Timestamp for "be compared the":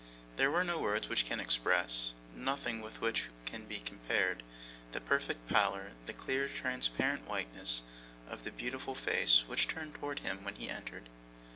3.65-4.99